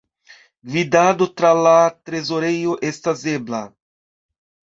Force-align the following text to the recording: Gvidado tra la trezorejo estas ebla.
Gvidado 0.75 1.25
tra 1.41 1.51
la 1.67 1.73
trezorejo 2.09 2.75
estas 2.89 3.21
ebla. 3.35 3.59